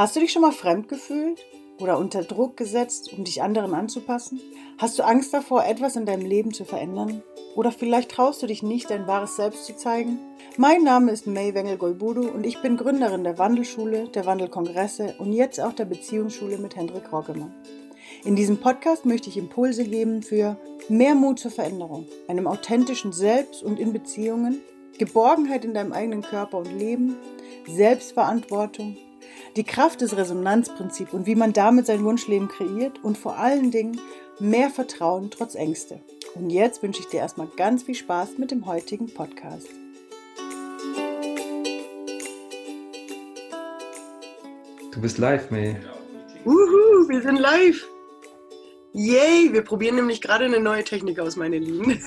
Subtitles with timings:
[0.00, 1.44] Hast du dich schon mal fremd gefühlt
[1.78, 4.40] oder unter Druck gesetzt, um dich anderen anzupassen?
[4.78, 7.22] Hast du Angst davor, etwas in deinem Leben zu verändern?
[7.54, 10.18] Oder vielleicht traust du dich nicht, dein wahres Selbst zu zeigen?
[10.56, 15.60] Mein Name ist May Wengel-Golbudu und ich bin Gründerin der Wandelschule, der Wandelkongresse und jetzt
[15.60, 17.52] auch der Beziehungsschule mit Hendrik Roggemann.
[18.24, 20.56] In diesem Podcast möchte ich Impulse geben für
[20.88, 24.62] mehr Mut zur Veränderung, einem authentischen Selbst und in Beziehungen,
[24.96, 27.16] Geborgenheit in deinem eigenen Körper und Leben,
[27.68, 28.96] Selbstverantwortung,
[29.56, 34.00] die Kraft des Resonanzprinzips und wie man damit sein Wunschleben kreiert und vor allen Dingen
[34.38, 36.00] mehr Vertrauen trotz Ängste.
[36.34, 39.66] Und jetzt wünsche ich dir erstmal ganz viel Spaß mit dem heutigen Podcast.
[44.92, 45.76] Du bist live, May.
[46.44, 47.86] Uhu, wir sind live.
[48.92, 52.00] Yay, wir probieren nämlich gerade eine neue Technik aus, meine Lieben.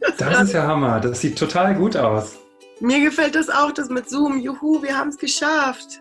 [0.00, 1.00] Das, das ist ja Hammer.
[1.00, 2.38] Das sieht total gut aus.
[2.80, 4.38] Mir gefällt das auch, das mit Zoom.
[4.38, 6.00] Juhu, wir haben es geschafft.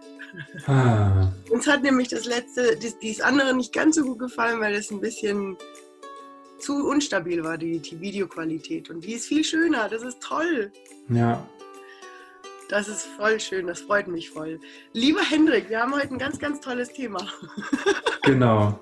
[0.67, 1.31] Ah.
[1.49, 4.91] Uns hat nämlich das letzte, das, dieses andere nicht ganz so gut gefallen, weil es
[4.91, 5.57] ein bisschen
[6.59, 8.89] zu unstabil war, die, die Videoqualität.
[8.89, 10.71] Und die ist viel schöner, das ist toll.
[11.09, 11.45] Ja.
[12.69, 14.59] Das ist voll schön, das freut mich voll.
[14.93, 17.19] Lieber Hendrik, wir haben heute ein ganz, ganz tolles Thema.
[18.25, 18.79] Genau.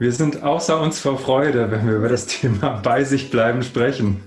[0.00, 4.20] Wir sind außer uns vor Freude, wenn wir über das Thema bei sich bleiben sprechen.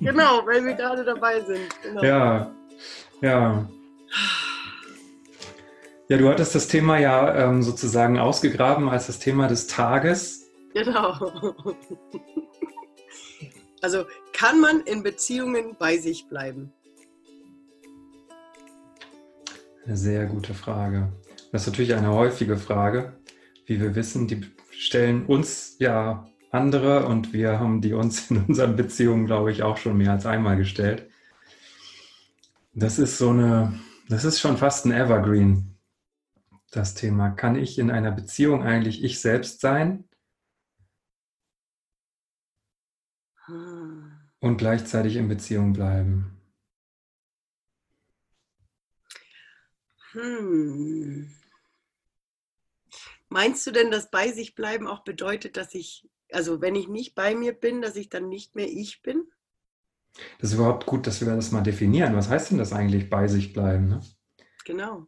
[0.00, 1.80] Genau, weil wir gerade dabei sind.
[1.82, 2.02] Genau.
[2.02, 2.50] Ja,
[3.22, 3.68] ja.
[6.08, 10.48] Ja, du hattest das Thema ja ähm, sozusagen ausgegraben als das Thema des Tages.
[10.72, 11.64] Genau.
[13.82, 16.72] Also kann man in Beziehungen bei sich bleiben?
[19.84, 21.12] Eine sehr gute Frage.
[21.52, 23.12] Das ist natürlich eine häufige Frage.
[23.66, 24.40] Wie wir wissen, die
[24.70, 29.76] stellen uns ja andere und wir haben die uns in unseren Beziehungen, glaube ich, auch
[29.76, 31.08] schon mehr als einmal gestellt.
[32.74, 35.75] Das ist so eine, das ist schon fast ein Evergreen
[36.76, 37.30] das Thema.
[37.30, 40.08] Kann ich in einer Beziehung eigentlich ich selbst sein?
[43.46, 44.12] Hm.
[44.40, 46.40] Und gleichzeitig in Beziehung bleiben?
[50.12, 51.30] Hm.
[53.28, 57.14] Meinst du denn, dass bei sich bleiben auch bedeutet, dass ich, also wenn ich nicht
[57.14, 59.24] bei mir bin, dass ich dann nicht mehr ich bin?
[60.38, 62.16] Das ist überhaupt gut, dass wir das mal definieren.
[62.16, 63.88] Was heißt denn das eigentlich bei sich bleiben?
[63.88, 64.00] Ne?
[64.64, 65.06] Genau.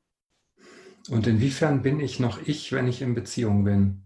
[1.09, 4.05] Und inwiefern bin ich noch ich, wenn ich in Beziehung bin?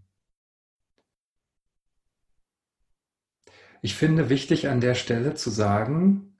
[3.80, 6.36] Ich finde wichtig an der Stelle zu sagen,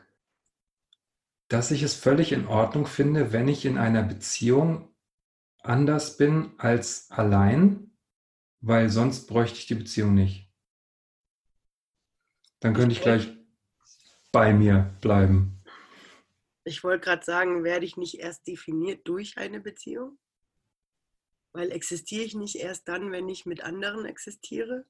[1.48, 4.88] dass ich es völlig in Ordnung finde, wenn ich in einer Beziehung
[5.58, 7.90] anders bin als allein,
[8.60, 10.48] weil sonst bräuchte ich die Beziehung nicht.
[12.60, 13.28] Dann könnte ich gleich
[14.30, 15.62] bei mir bleiben.
[16.64, 20.18] Ich wollte gerade sagen, werde ich nicht erst definiert durch eine Beziehung?
[21.52, 24.84] Weil existiere ich nicht erst dann, wenn ich mit anderen existiere?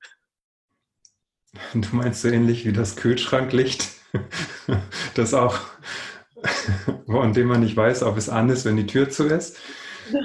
[1.75, 3.89] Du meinst so ähnlich wie das Kühlschranklicht,
[5.15, 5.61] das auch,
[7.07, 9.59] von dem man nicht weiß, ob es an ist, wenn die Tür zu ist?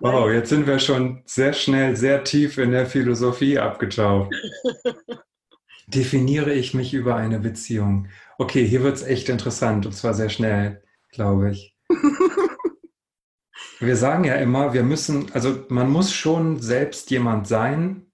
[0.00, 4.34] wow, jetzt sind wir schon sehr schnell, sehr tief in der Philosophie abgetaucht.
[5.86, 8.08] Definiere ich mich über eine Beziehung?
[8.38, 11.73] Okay, hier wird es echt interessant und zwar sehr schnell, glaube ich.
[13.80, 18.06] Wir sagen ja immer, wir müssen, also man muss schon selbst jemand sein,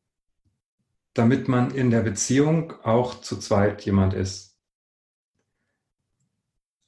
[1.15, 4.59] damit man in der Beziehung auch zu zweit jemand ist.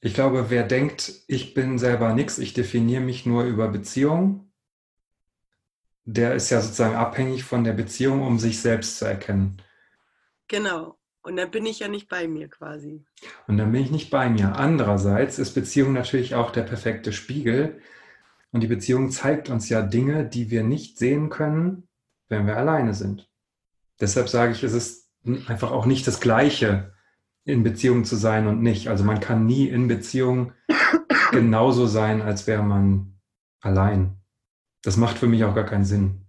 [0.01, 4.51] Ich glaube, wer denkt, ich bin selber nichts, ich definiere mich nur über Beziehung,
[6.05, 9.61] der ist ja sozusagen abhängig von der Beziehung, um sich selbst zu erkennen.
[10.47, 10.97] Genau.
[11.23, 13.05] Und dann bin ich ja nicht bei mir quasi.
[13.47, 14.57] Und dann bin ich nicht bei mir.
[14.57, 17.79] Andererseits ist Beziehung natürlich auch der perfekte Spiegel.
[18.51, 21.87] Und die Beziehung zeigt uns ja Dinge, die wir nicht sehen können,
[22.27, 23.29] wenn wir alleine sind.
[24.01, 25.11] Deshalb sage ich, es ist
[25.47, 26.93] einfach auch nicht das Gleiche,
[27.45, 28.89] in Beziehung zu sein und nicht.
[28.89, 30.51] Also man kann nie in Beziehung
[31.31, 33.19] genauso sein, als wäre man
[33.61, 34.17] allein.
[34.81, 36.22] Das macht für mich auch gar keinen Sinn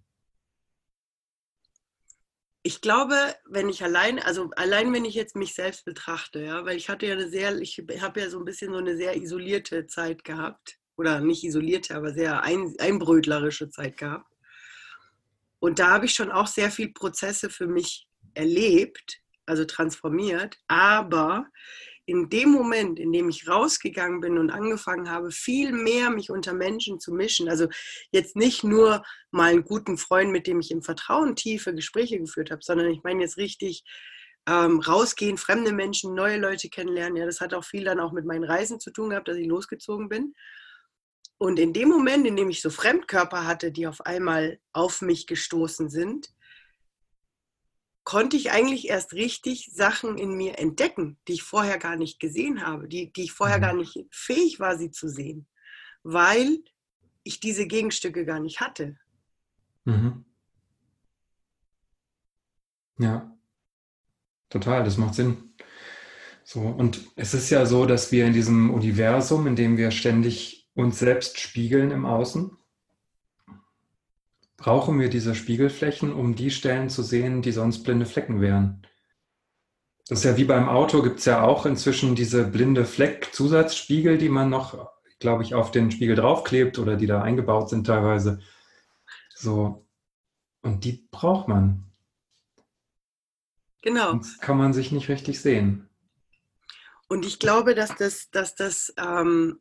[2.66, 3.14] ich glaube,
[3.46, 7.06] wenn ich allein, also allein wenn ich jetzt mich selbst betrachte, ja, weil ich hatte
[7.06, 10.78] ja eine sehr, ich habe ja so ein bisschen so eine sehr isolierte Zeit gehabt.
[10.96, 14.32] Oder nicht isolierte, aber sehr ein, einbrötlerische Zeit gehabt.
[15.58, 20.56] Und da habe ich schon auch sehr viel Prozesse für mich erlebt, also transformiert.
[20.66, 21.46] Aber
[22.06, 26.52] in dem Moment, in dem ich rausgegangen bin und angefangen habe, viel mehr mich unter
[26.52, 27.68] Menschen zu mischen, also
[28.10, 32.50] jetzt nicht nur mal einen guten Freund, mit dem ich im Vertrauen tiefe Gespräche geführt
[32.50, 33.84] habe, sondern ich meine jetzt richtig
[34.46, 37.16] ähm, rausgehen, fremde Menschen, neue Leute kennenlernen.
[37.16, 39.46] Ja, das hat auch viel dann auch mit meinen Reisen zu tun gehabt, dass ich
[39.46, 40.34] losgezogen bin.
[41.38, 45.26] Und in dem Moment, in dem ich so Fremdkörper hatte, die auf einmal auf mich
[45.26, 46.28] gestoßen sind,
[48.04, 52.64] konnte ich eigentlich erst richtig Sachen in mir entdecken, die ich vorher gar nicht gesehen
[52.64, 53.80] habe, die, die ich vorher gar mhm.
[53.80, 55.46] nicht fähig war, sie zu sehen,
[56.02, 56.58] weil
[57.22, 58.96] ich diese Gegenstücke gar nicht hatte.
[59.84, 60.24] Mhm.
[62.98, 63.36] Ja,
[64.50, 65.54] total, das macht Sinn.
[66.44, 70.68] So, und es ist ja so, dass wir in diesem Universum, in dem wir ständig
[70.74, 72.56] uns selbst spiegeln im Außen,
[74.64, 78.80] brauchen wir diese Spiegelflächen, um die Stellen zu sehen, die sonst blinde Flecken wären.
[80.08, 84.30] Das ist ja wie beim Auto, gibt es ja auch inzwischen diese blinde Fleck-Zusatzspiegel, die
[84.30, 88.40] man noch, glaube ich, auf den Spiegel draufklebt oder die da eingebaut sind teilweise.
[89.34, 89.86] So.
[90.62, 91.84] Und die braucht man.
[93.82, 94.12] Genau.
[94.12, 95.90] Sonst kann man sich nicht richtig sehen.
[97.06, 99.60] Und ich glaube, dass das, dass das ähm,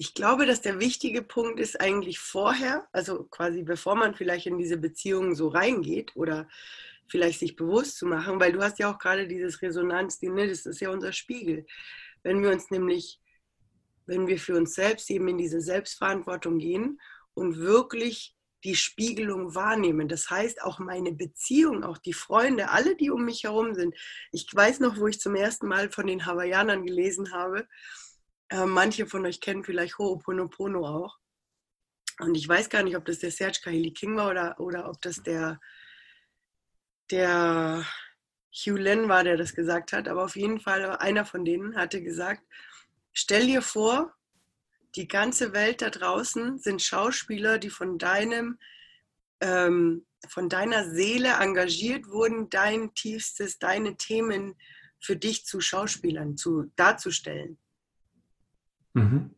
[0.00, 4.56] ich glaube, dass der wichtige Punkt ist eigentlich vorher, also quasi bevor man vielleicht in
[4.56, 6.48] diese Beziehung so reingeht oder
[7.06, 10.64] vielleicht sich bewusst zu machen, weil du hast ja auch gerade dieses Resonanz, ne, das
[10.64, 11.66] ist ja unser Spiegel.
[12.22, 13.20] Wenn wir uns nämlich,
[14.06, 16.98] wenn wir für uns selbst eben in diese Selbstverantwortung gehen
[17.34, 20.08] und wirklich die Spiegelung wahrnehmen.
[20.08, 23.94] Das heißt, auch meine Beziehung, auch die Freunde, alle, die um mich herum sind.
[24.32, 27.66] Ich weiß noch, wo ich zum ersten Mal von den Hawaiianern gelesen habe
[28.50, 31.18] äh, manche von euch kennen vielleicht Ho'oponopono auch.
[32.18, 35.00] Und ich weiß gar nicht, ob das der Serge Kahili King war oder, oder ob
[35.00, 35.58] das der,
[37.10, 37.86] der
[38.52, 40.08] Hugh Len war, der das gesagt hat.
[40.08, 42.42] Aber auf jeden Fall, einer von denen hatte gesagt,
[43.12, 44.14] stell dir vor,
[44.96, 48.58] die ganze Welt da draußen sind Schauspieler, die von deinem,
[49.40, 54.56] ähm, von deiner Seele engagiert wurden, dein tiefstes, deine Themen
[54.98, 57.56] für dich zu Schauspielern zu, darzustellen.
[58.94, 59.34] Mhm.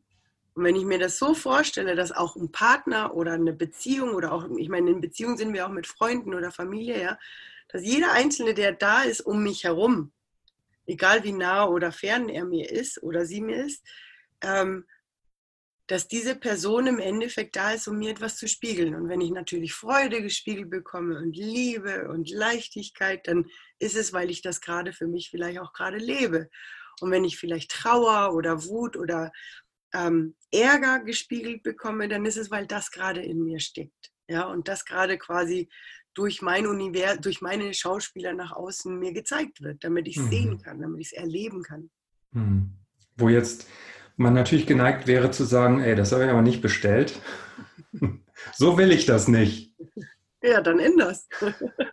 [0.54, 4.32] Und wenn ich mir das so vorstelle, dass auch ein Partner oder eine Beziehung oder
[4.32, 7.18] auch, ich meine, in Beziehung sind wir auch mit Freunden oder Familie, ja,
[7.68, 10.12] dass jeder Einzelne, der da ist um mich herum,
[10.86, 13.82] egal wie nah oder fern er mir ist oder sie mir ist,
[14.42, 14.84] ähm,
[15.86, 18.94] dass diese Person im Endeffekt da ist, um mir etwas zu spiegeln.
[18.94, 23.46] Und wenn ich natürlich Freude gespiegelt bekomme und Liebe und Leichtigkeit, dann
[23.78, 26.48] ist es, weil ich das gerade für mich vielleicht auch gerade lebe.
[27.02, 29.32] Und wenn ich vielleicht Trauer oder Wut oder
[29.92, 34.12] ähm, Ärger gespiegelt bekomme, dann ist es, weil das gerade in mir steckt.
[34.28, 35.68] Ja, und das gerade quasi
[36.14, 40.30] durch mein Univers, durch meine Schauspieler nach außen mir gezeigt wird, damit ich es mhm.
[40.30, 41.90] sehen kann, damit ich es erleben kann.
[42.30, 42.74] Mhm.
[43.16, 43.68] Wo jetzt
[44.16, 47.20] man natürlich geneigt wäre zu sagen, ey, das habe ich aber nicht bestellt.
[48.54, 49.74] so will ich das nicht.
[50.42, 51.28] Ja, dann änderst.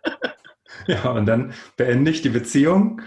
[0.86, 3.02] ja, und dann beende ich die Beziehung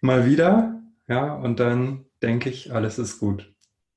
[0.00, 0.77] mal wieder
[1.08, 3.52] ja, und dann denke ich, alles ist gut.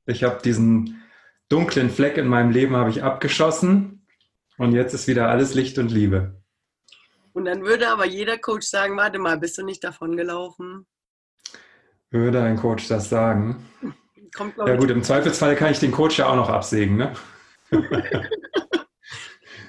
[0.05, 1.03] Ich habe diesen
[1.49, 4.07] dunklen Fleck in meinem Leben habe ich abgeschossen
[4.57, 6.41] und jetzt ist wieder alles Licht und Liebe.
[7.33, 10.85] Und dann würde aber jeder Coach sagen, warte mal, bist du nicht davon gelaufen?
[12.09, 13.65] Würde ein Coach das sagen?
[14.35, 17.13] Kommt, ja gut, im Zweifelsfall kann ich den Coach ja auch noch absägen, ne?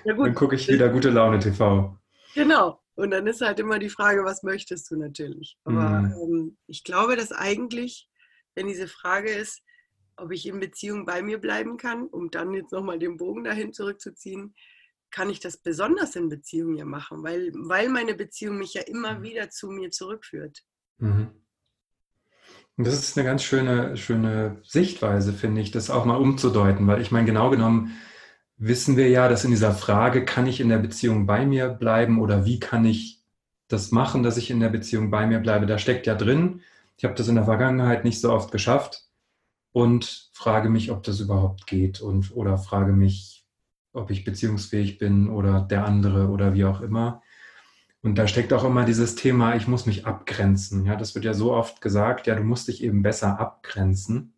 [0.05, 0.15] ja.
[0.15, 1.97] Dann gucke ich wieder gute Laune TV.
[2.35, 2.82] Genau.
[2.95, 5.57] Und dann ist halt immer die Frage, was möchtest du natürlich.
[5.65, 6.15] Aber mhm.
[6.23, 8.09] ähm, ich glaube, dass eigentlich,
[8.55, 9.63] wenn diese Frage ist,
[10.17, 13.73] ob ich in Beziehung bei mir bleiben kann, um dann jetzt nochmal den Bogen dahin
[13.73, 14.55] zurückzuziehen,
[15.11, 19.19] kann ich das besonders in Beziehungen ja machen, weil, weil meine Beziehung mich ja immer
[19.19, 19.23] mhm.
[19.23, 20.63] wieder zu mir zurückführt.
[20.99, 21.31] Mhm.
[22.77, 27.03] Und das ist eine ganz schöne, schöne Sichtweise, finde ich, das auch mal umzudeuten, weil
[27.03, 27.93] ich meine, genau genommen,
[28.65, 32.21] wissen wir ja, dass in dieser Frage, kann ich in der Beziehung bei mir bleiben
[32.21, 33.21] oder wie kann ich
[33.67, 36.61] das machen, dass ich in der Beziehung bei mir bleibe, da steckt ja drin,
[36.97, 39.09] ich habe das in der Vergangenheit nicht so oft geschafft
[39.73, 43.45] und frage mich, ob das überhaupt geht und oder frage mich,
[43.93, 47.21] ob ich beziehungsfähig bin oder der andere oder wie auch immer.
[48.01, 50.85] Und da steckt auch immer dieses Thema, ich muss mich abgrenzen.
[50.85, 54.35] Ja, das wird ja so oft gesagt, ja, du musst dich eben besser abgrenzen.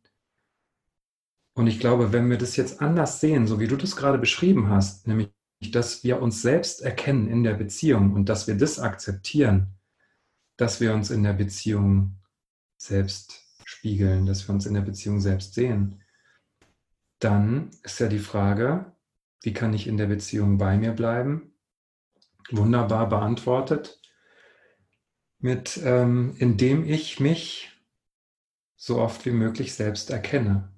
[1.54, 4.68] Und ich glaube, wenn wir das jetzt anders sehen, so wie du das gerade beschrieben
[4.68, 5.30] hast, nämlich,
[5.70, 9.78] dass wir uns selbst erkennen in der Beziehung und dass wir das akzeptieren,
[10.56, 12.16] dass wir uns in der Beziehung
[12.76, 16.02] selbst spiegeln, dass wir uns in der Beziehung selbst sehen,
[17.18, 18.92] dann ist ja die Frage,
[19.40, 21.54] wie kann ich in der Beziehung bei mir bleiben?
[22.50, 24.00] Wunderbar beantwortet
[25.38, 27.70] mit, ähm, indem ich mich
[28.76, 30.73] so oft wie möglich selbst erkenne.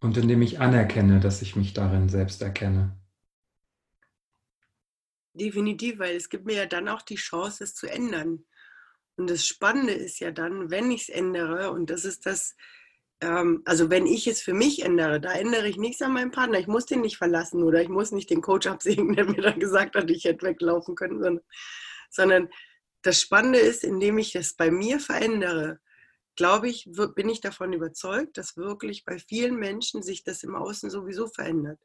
[0.00, 2.98] Und indem ich anerkenne, dass ich mich darin selbst erkenne.
[5.38, 8.44] definitiv, weil es gibt mir ja dann auch die Chance, es zu ändern.
[9.16, 12.54] Und das Spannende ist ja dann, wenn ich es ändere, und das ist das,
[13.20, 16.58] ähm, also wenn ich es für mich ändere, da ändere ich nichts an meinem Partner.
[16.58, 19.58] Ich muss den nicht verlassen oder ich muss nicht den Coach absägen, der mir dann
[19.58, 21.44] gesagt hat, ich hätte weglaufen können, sondern,
[22.10, 22.48] sondern
[23.02, 25.80] das Spannende ist, indem ich es bei mir verändere,
[26.38, 30.88] glaube ich, bin ich davon überzeugt, dass wirklich bei vielen Menschen sich das im Außen
[30.88, 31.80] sowieso verändert.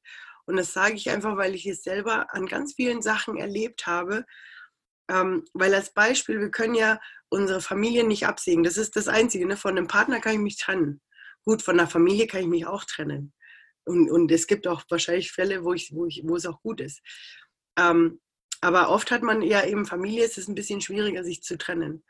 [0.45, 4.25] Und das sage ich einfach, weil ich es selber an ganz vielen Sachen erlebt habe.
[5.09, 8.63] Ähm, weil als Beispiel, wir können ja unsere Familie nicht absägen.
[8.63, 9.47] Das ist das Einzige.
[9.47, 9.57] Ne?
[9.57, 11.01] Von einem Partner kann ich mich trennen.
[11.43, 13.33] Gut, von der Familie kann ich mich auch trennen.
[13.85, 16.79] Und, und es gibt auch wahrscheinlich Fälle, wo, ich, wo, ich, wo es auch gut
[16.79, 17.01] ist.
[17.75, 18.21] Ähm,
[18.61, 22.03] aber oft hat man ja eben Familie, es ist ein bisschen schwieriger, sich zu trennen.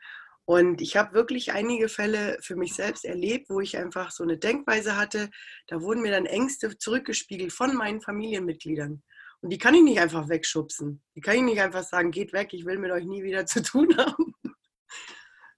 [0.46, 4.36] Und ich habe wirklich einige Fälle für mich selbst erlebt, wo ich einfach so eine
[4.36, 5.30] Denkweise hatte.
[5.68, 9.02] Da wurden mir dann Ängste zurückgespiegelt von meinen Familienmitgliedern.
[9.40, 11.02] Und die kann ich nicht einfach wegschubsen.
[11.14, 13.62] Die kann ich nicht einfach sagen, geht weg, ich will mit euch nie wieder zu
[13.62, 14.34] tun haben.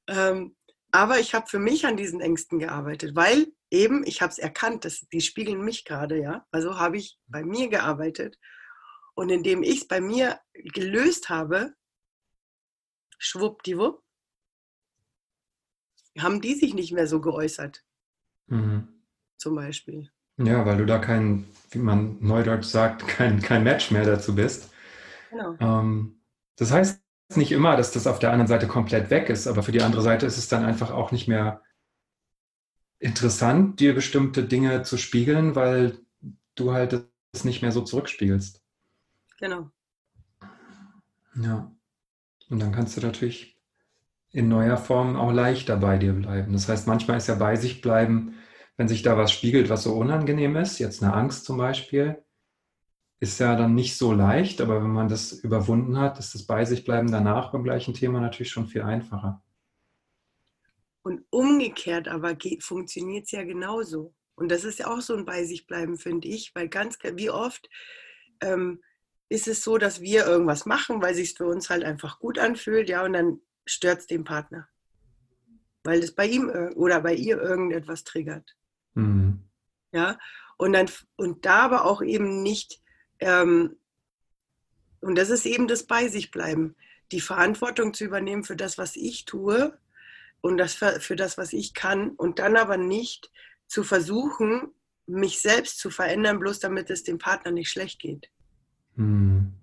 [0.08, 0.56] ähm,
[0.92, 4.84] aber ich habe für mich an diesen Ängsten gearbeitet, weil eben, ich habe es erkannt,
[4.84, 6.46] dass die spiegeln mich gerade, ja.
[6.52, 8.38] Also habe ich bei mir gearbeitet.
[9.14, 11.74] Und indem ich es bei mir gelöst habe,
[13.18, 14.05] schwuppdiwupp,
[16.18, 17.84] haben die sich nicht mehr so geäußert.
[18.46, 18.88] Mhm.
[19.36, 20.10] Zum Beispiel.
[20.38, 24.70] Ja, weil du da kein, wie man neudeutsch sagt, kein, kein Match mehr dazu bist.
[25.30, 25.56] Genau.
[25.60, 26.20] Ähm,
[26.56, 27.02] das heißt
[27.34, 30.02] nicht immer, dass das auf der anderen Seite komplett weg ist, aber für die andere
[30.02, 31.62] Seite ist es dann einfach auch nicht mehr
[32.98, 35.98] interessant, dir bestimmte Dinge zu spiegeln, weil
[36.54, 38.62] du halt es nicht mehr so zurückspiegelst.
[39.38, 39.70] Genau.
[41.34, 41.70] Ja.
[42.48, 43.55] Und dann kannst du natürlich
[44.36, 46.52] in neuer Form auch leichter bei dir bleiben.
[46.52, 48.34] Das heißt, manchmal ist ja bei sich bleiben,
[48.76, 52.22] wenn sich da was spiegelt, was so unangenehm ist, jetzt eine Angst zum Beispiel,
[53.18, 56.66] ist ja dann nicht so leicht, aber wenn man das überwunden hat, ist das bei
[56.66, 59.42] sich bleiben danach beim gleichen Thema natürlich schon viel einfacher.
[61.02, 64.14] Und umgekehrt aber funktioniert es ja genauso.
[64.34, 67.30] Und das ist ja auch so ein bei sich bleiben, finde ich, weil ganz, wie
[67.30, 67.70] oft
[68.42, 68.82] ähm,
[69.30, 72.90] ist es so, dass wir irgendwas machen, weil sich für uns halt einfach gut anfühlt,
[72.90, 74.68] ja, und dann stört es den Partner.
[75.84, 78.56] Weil es bei ihm oder bei ihr irgendetwas triggert.
[78.94, 79.44] Mhm.
[79.92, 80.18] Ja,
[80.56, 82.80] und, dann, und da aber auch eben nicht,
[83.20, 83.76] ähm,
[85.00, 86.74] und das ist eben das bei sich bleiben,
[87.12, 89.78] die Verantwortung zu übernehmen für das, was ich tue
[90.40, 93.30] und das für, für das, was ich kann und dann aber nicht
[93.68, 94.74] zu versuchen,
[95.06, 98.28] mich selbst zu verändern, bloß damit es dem Partner nicht schlecht geht.
[98.96, 99.54] Mhm.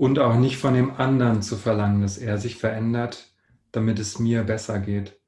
[0.00, 3.34] Und auch nicht von dem anderen zu verlangen, dass er sich verändert,
[3.70, 5.20] damit es mir besser geht.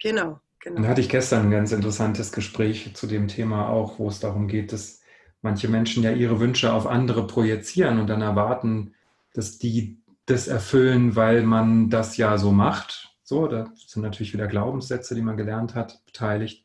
[0.00, 0.74] Genau, genau.
[0.74, 4.48] Dann hatte ich gestern ein ganz interessantes Gespräch zu dem Thema auch, wo es darum
[4.48, 5.02] geht, dass
[5.40, 8.92] manche Menschen ja ihre Wünsche auf andere projizieren und dann erwarten,
[9.34, 13.14] dass die das erfüllen, weil man das ja so macht.
[13.22, 16.64] So, da sind natürlich wieder Glaubenssätze, die man gelernt hat, beteiligt.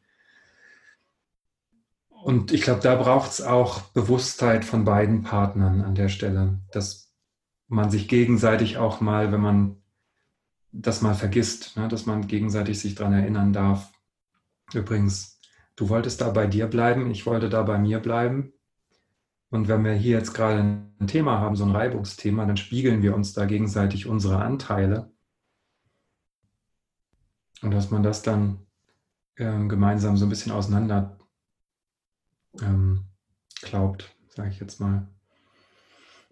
[2.09, 7.12] Und ich glaube, da braucht es auch Bewusstheit von beiden Partnern an der Stelle, dass
[7.73, 9.77] man sich gegenseitig auch mal, wenn man
[10.71, 13.91] das mal vergisst, ne, dass man gegenseitig sich daran erinnern darf.
[14.73, 15.39] Übrigens,
[15.75, 18.53] du wolltest da bei dir bleiben, ich wollte da bei mir bleiben.
[19.49, 20.59] Und wenn wir hier jetzt gerade
[20.99, 25.11] ein Thema haben, so ein Reibungsthema, dann spiegeln wir uns da gegenseitig unsere Anteile.
[27.61, 28.65] Und dass man das dann
[29.37, 31.17] ähm, gemeinsam so ein bisschen auseinander
[32.61, 33.05] ähm,
[33.61, 35.12] glaubt, sage ich jetzt mal.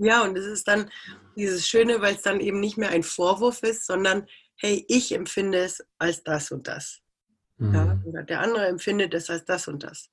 [0.04, 0.90] Ja, und es ist dann
[1.36, 4.26] dieses Schöne, weil es dann eben nicht mehr ein Vorwurf ist, sondern
[4.58, 7.02] hey, ich empfinde es als das und das.
[7.58, 7.74] Mhm.
[7.74, 10.10] Ja, oder der andere empfindet es als das und das.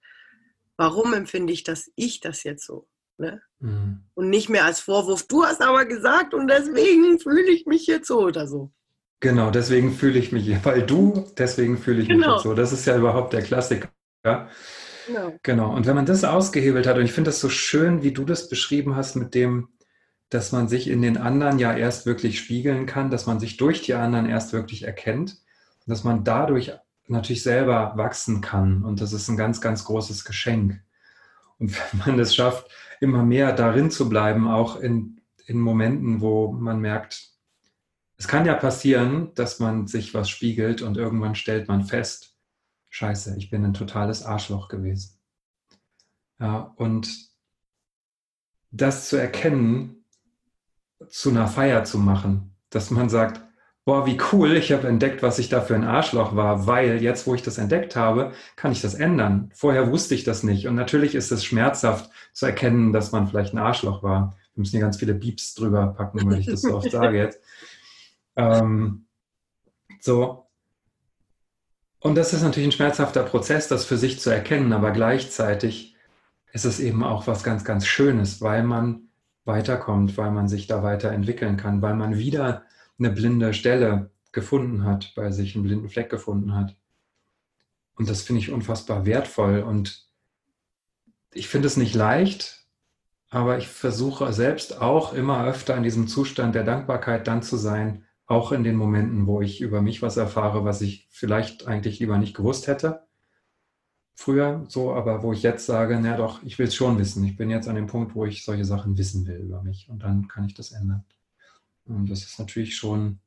[0.76, 2.87] Warum empfinde ich das, ich das jetzt so?
[3.16, 3.42] Ne?
[3.61, 4.04] Mhm.
[4.14, 8.09] Und nicht mehr als Vorwurf, du hast aber gesagt und deswegen fühle ich mich jetzt
[8.09, 8.71] so oder so.
[9.21, 12.26] Genau, deswegen fühle ich mich, weil du, deswegen fühle ich genau.
[12.26, 12.54] mich jetzt so.
[12.54, 13.88] Das ist ja überhaupt der Klassiker.
[14.23, 15.35] Genau.
[15.42, 15.75] genau.
[15.75, 18.49] Und wenn man das ausgehebelt hat, und ich finde das so schön, wie du das
[18.49, 19.68] beschrieben hast mit dem,
[20.30, 23.82] dass man sich in den anderen ja erst wirklich spiegeln kann, dass man sich durch
[23.82, 25.38] die anderen erst wirklich erkennt
[25.88, 26.73] dass man dadurch
[27.08, 28.85] natürlich selber wachsen kann.
[28.85, 30.80] Und das ist ein ganz, ganz großes Geschenk.
[31.58, 32.70] Und wenn man es schafft,
[33.00, 37.32] immer mehr darin zu bleiben, auch in, in Momenten, wo man merkt,
[38.16, 42.37] es kann ja passieren, dass man sich was spiegelt und irgendwann stellt man fest,
[42.90, 45.18] scheiße, ich bin ein totales Arschloch gewesen.
[46.40, 47.08] Ja, und
[48.70, 49.98] das zu erkennen,
[51.09, 52.55] zu einer Feier zu machen.
[52.71, 53.40] Dass man sagt,
[53.88, 57.26] boah, wie cool, ich habe entdeckt, was ich da für ein Arschloch war, weil jetzt,
[57.26, 59.50] wo ich das entdeckt habe, kann ich das ändern.
[59.55, 60.69] Vorher wusste ich das nicht.
[60.69, 64.37] Und natürlich ist es schmerzhaft zu erkennen, dass man vielleicht ein Arschloch war.
[64.55, 67.40] wir müssen hier ganz viele Beeps drüber packen, weil ich das so oft sage jetzt.
[68.37, 69.07] Ähm,
[70.00, 70.47] so.
[71.99, 75.97] Und das ist natürlich ein schmerzhafter Prozess, das für sich zu erkennen, aber gleichzeitig
[76.52, 79.07] ist es eben auch was ganz, ganz Schönes, weil man
[79.49, 82.62] weiterkommt, weil man sich da weiterentwickeln kann, weil man wieder
[82.99, 86.76] eine blinde Stelle gefunden hat, bei sich einen blinden Fleck gefunden hat.
[87.97, 89.61] Und das finde ich unfassbar wertvoll.
[89.61, 90.07] Und
[91.33, 92.67] ich finde es nicht leicht,
[93.31, 98.05] aber ich versuche selbst auch immer öfter in diesem Zustand der Dankbarkeit dann zu sein,
[98.26, 102.19] auch in den Momenten, wo ich über mich was erfahre, was ich vielleicht eigentlich lieber
[102.19, 103.07] nicht gewusst hätte.
[104.20, 107.22] Früher so, aber wo ich jetzt sage, na doch, ich will es schon wissen.
[107.22, 110.02] Ich bin jetzt an dem Punkt, wo ich solche Sachen wissen will über mich und
[110.02, 111.04] dann kann ich das ändern.
[111.84, 113.20] Und das ist natürlich schon,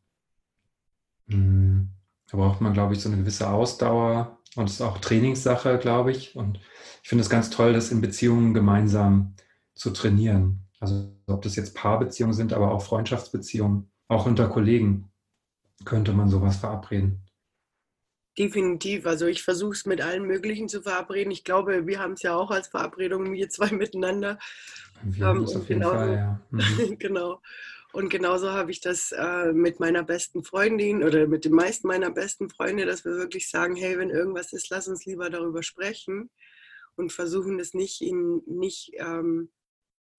[1.27, 1.89] mh, hm,
[2.29, 6.12] da braucht man, glaube ich, so eine gewisse Ausdauer und es ist auch Trainingssache, glaube
[6.12, 6.36] ich.
[6.36, 6.60] Und
[7.01, 9.36] ich finde es ganz toll, das in Beziehungen gemeinsam
[9.74, 10.67] zu trainieren.
[10.81, 15.10] Also ob das jetzt Paarbeziehungen sind, aber auch Freundschaftsbeziehungen, auch unter Kollegen
[15.86, 17.24] könnte man sowas verabreden.
[18.38, 19.05] Definitiv.
[19.05, 21.31] Also ich versuche es mit allen möglichen zu verabreden.
[21.31, 24.39] Ich glaube, wir haben es ja auch als Verabredung, wir zwei miteinander.
[25.03, 26.41] Wir haben es auf jeden genauso, Fall, ja.
[26.51, 26.97] Mhm.
[27.00, 27.41] genau.
[27.93, 32.09] Und genauso habe ich das äh, mit meiner besten Freundin oder mit den meisten meiner
[32.09, 36.29] besten Freunde, dass wir wirklich sagen, hey, wenn irgendwas ist, lass uns lieber darüber sprechen
[36.95, 39.50] und versuchen das nicht in, nicht, ähm,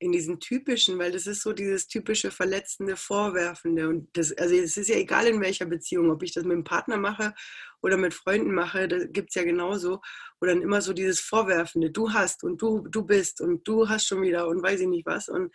[0.03, 3.89] in diesen typischen, weil das ist so dieses typische verletzende, vorwerfende.
[3.89, 6.65] Und das, also es ist ja egal in welcher Beziehung, ob ich das mit einem
[6.65, 7.35] Partner mache
[7.81, 10.01] oder mit Freunden mache, da gibt es ja genauso.
[10.41, 14.07] Oder dann immer so dieses Vorwerfende, du hast und du, du bist und du hast
[14.07, 15.29] schon wieder und weiß ich nicht was.
[15.29, 15.55] Und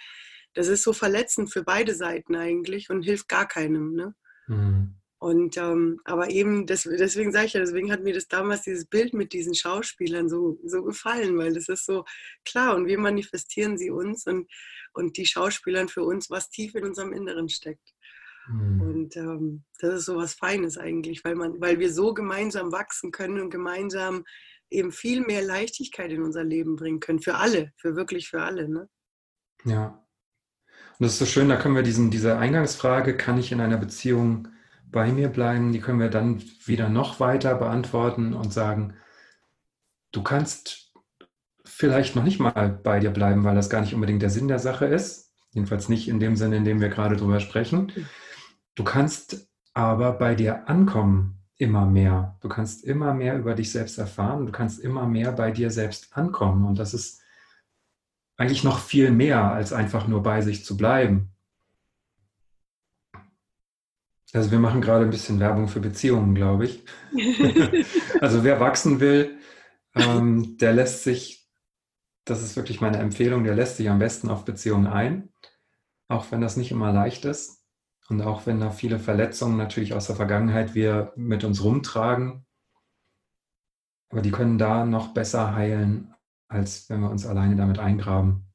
[0.54, 3.94] das ist so verletzend für beide Seiten eigentlich und hilft gar keinem.
[3.94, 4.16] Ne?
[4.48, 4.96] Mhm.
[5.27, 8.86] Und ähm, aber eben, das, deswegen sage ich ja, deswegen hat mir das damals dieses
[8.86, 12.05] Bild mit diesen Schauspielern so, so gefallen, weil das ist so
[12.46, 14.50] klar und wir manifestieren sie uns und,
[14.93, 17.93] und die Schauspielern für uns, was tief in unserem Inneren steckt.
[18.48, 18.81] Mhm.
[18.81, 23.11] Und ähm, das ist so was Feines eigentlich, weil, man, weil wir so gemeinsam wachsen
[23.11, 24.24] können und gemeinsam
[24.70, 27.20] eben viel mehr Leichtigkeit in unser Leben bringen können.
[27.20, 28.70] Für alle, für wirklich für alle.
[28.70, 28.87] Ne?
[29.66, 30.07] Ja,
[31.00, 33.77] und das ist so schön, da können wir diesen, diese Eingangsfrage, kann ich in einer
[33.77, 34.48] Beziehung
[34.98, 38.96] bei mir bleiben, die können wir dann wieder noch weiter beantworten und sagen,
[40.12, 40.92] du kannst
[41.64, 44.57] vielleicht noch nicht mal bei dir bleiben, weil das gar nicht unbedingt der Sinn der
[44.57, 45.36] Sache ist.
[45.51, 47.92] Jedenfalls nicht in dem Sinne, in dem wir gerade drüber sprechen.
[48.74, 52.36] Du kannst aber bei dir ankommen immer mehr.
[52.42, 54.48] Du kannst immer mehr über dich selbst erfahren.
[54.48, 56.66] Du kannst immer mehr bei dir selbst ankommen.
[56.66, 57.22] Und das ist
[58.36, 61.36] eigentlich noch viel mehr, als einfach nur bei sich zu bleiben.
[64.33, 66.83] Also wir machen gerade ein bisschen Werbung für Beziehungen, glaube ich.
[68.22, 69.37] also wer wachsen will,
[69.96, 71.50] ähm, der lässt sich,
[72.25, 75.29] das ist wirklich meine Empfehlung, der lässt sich am besten auf Beziehungen ein,
[76.09, 77.63] auch wenn das nicht immer leicht ist
[78.09, 82.46] und auch wenn da viele Verletzungen natürlich aus der Vergangenheit wir mit uns rumtragen.
[84.09, 86.13] Aber die können da noch besser heilen,
[86.48, 88.46] als wenn wir uns alleine damit eingraben.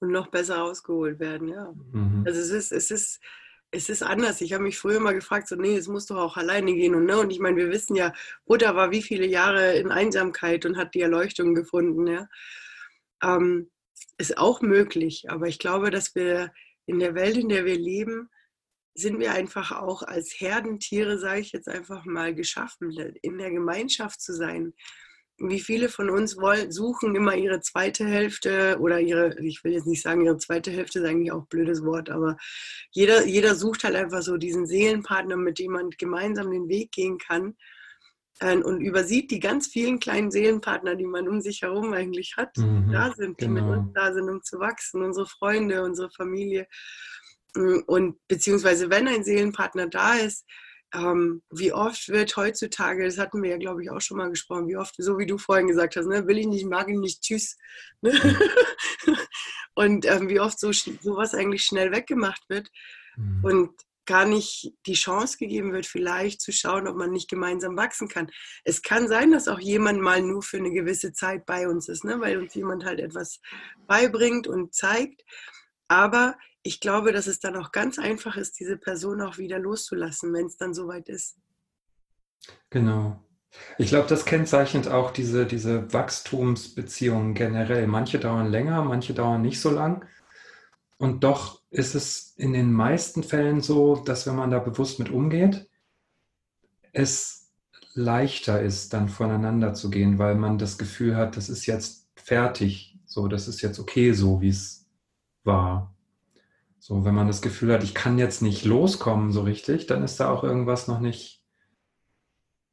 [0.00, 1.72] Und noch besser rausgeholt werden, ja.
[1.92, 2.24] Mhm.
[2.26, 3.20] Also es ist, es ist,
[3.70, 4.40] es ist anders.
[4.40, 6.94] Ich habe mich früher mal gefragt, so, nee, es muss doch auch alleine gehen.
[6.94, 7.18] Und, ne?
[7.18, 8.12] und ich meine, wir wissen ja,
[8.46, 12.28] Buddha war wie viele Jahre in Einsamkeit und hat die Erleuchtung gefunden, ja.
[13.22, 13.70] Ähm,
[14.16, 16.52] ist auch möglich, aber ich glaube, dass wir
[16.86, 18.28] in der Welt, in der wir leben,
[18.94, 22.90] sind wir einfach auch als Herdentiere, sage ich jetzt einfach mal, geschaffen,
[23.22, 24.74] in der Gemeinschaft zu sein
[25.38, 29.86] wie viele von uns wollen, suchen immer ihre zweite Hälfte oder ihre, ich will jetzt
[29.86, 32.36] nicht sagen, ihre zweite Hälfte ist eigentlich auch ein blödes Wort, aber
[32.90, 37.18] jeder, jeder sucht halt einfach so diesen Seelenpartner, mit dem man gemeinsam den Weg gehen
[37.18, 37.56] kann
[38.40, 42.56] ähm, und übersieht die ganz vielen kleinen Seelenpartner, die man um sich herum eigentlich hat,
[42.56, 43.62] mhm, da sind, die genau.
[43.62, 46.66] mit uns da sind, um zu wachsen, unsere Freunde, unsere Familie.
[47.86, 50.44] Und beziehungsweise wenn ein Seelenpartner da ist,
[50.94, 54.68] ähm, wie oft wird heutzutage, das hatten wir ja, glaube ich, auch schon mal gesprochen,
[54.68, 57.22] wie oft, so wie du vorhin gesagt hast, ne, will ich nicht, mag ich nicht,
[57.22, 57.56] tschüss.
[58.00, 58.12] Ne?
[59.74, 62.70] und ähm, wie oft so sowas eigentlich schnell weggemacht wird
[63.16, 63.44] mhm.
[63.44, 63.70] und
[64.06, 68.30] gar nicht die Chance gegeben wird, vielleicht zu schauen, ob man nicht gemeinsam wachsen kann.
[68.64, 72.04] Es kann sein, dass auch jemand mal nur für eine gewisse Zeit bei uns ist,
[72.04, 72.18] ne?
[72.18, 73.40] weil uns jemand halt etwas
[73.86, 75.22] beibringt und zeigt.
[75.88, 80.32] Aber ich glaube, dass es dann auch ganz einfach ist, diese Person auch wieder loszulassen,
[80.34, 81.38] wenn es dann soweit ist.
[82.70, 83.24] Genau.
[83.78, 87.86] Ich glaube, das kennzeichnet auch diese, diese Wachstumsbeziehungen generell.
[87.86, 90.06] Manche dauern länger, manche dauern nicht so lang.
[90.98, 95.10] Und doch ist es in den meisten Fällen so, dass wenn man da bewusst mit
[95.10, 95.68] umgeht,
[96.92, 97.52] es
[97.94, 102.98] leichter ist, dann voneinander zu gehen, weil man das Gefühl hat, das ist jetzt fertig,
[103.06, 104.87] so, das ist jetzt okay so, wie es
[105.48, 105.92] war.
[106.78, 110.20] So, wenn man das Gefühl hat, ich kann jetzt nicht loskommen so richtig, dann ist
[110.20, 111.42] da auch irgendwas noch nicht,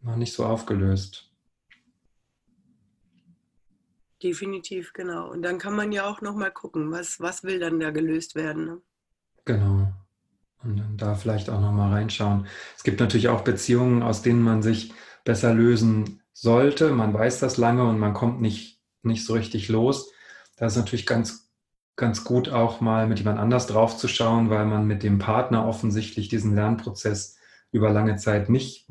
[0.01, 1.31] noch nicht so aufgelöst.
[4.21, 5.29] Definitiv, genau.
[5.31, 8.65] Und dann kann man ja auch nochmal gucken, was, was will dann da gelöst werden.
[8.65, 8.81] Ne?
[9.45, 9.91] Genau.
[10.63, 12.47] Und dann da vielleicht auch nochmal reinschauen.
[12.77, 16.91] Es gibt natürlich auch Beziehungen, aus denen man sich besser lösen sollte.
[16.91, 20.11] Man weiß das lange und man kommt nicht, nicht so richtig los.
[20.57, 21.44] Da ist natürlich ganz,
[21.95, 25.65] ganz gut auch mal mit jemand anders drauf zu schauen, weil man mit dem Partner
[25.65, 27.37] offensichtlich diesen Lernprozess
[27.71, 28.87] über lange Zeit nicht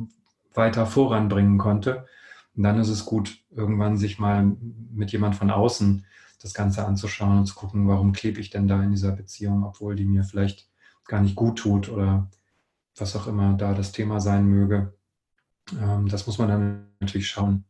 [0.55, 2.07] weiter voranbringen konnte.
[2.57, 4.57] Und dann ist es gut, irgendwann sich mal
[4.93, 6.07] mit jemand von außen
[6.41, 9.97] das Ganze anzuschauen und zu gucken, warum klebe ich denn da in dieser Beziehung, obwohl
[9.97, 10.69] die mir vielleicht
[11.07, 12.31] gar nicht gut tut oder
[12.97, 14.95] was auch immer da das Thema sein möge.
[15.81, 17.65] Ähm, das muss man dann natürlich schauen.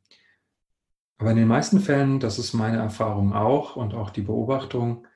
[1.18, 5.07] Aber in den meisten Fällen, das ist meine Erfahrung auch und auch die Beobachtung,